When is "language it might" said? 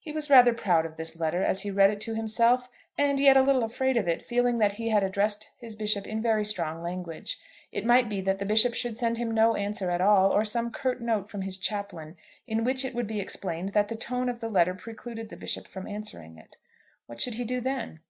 6.82-8.08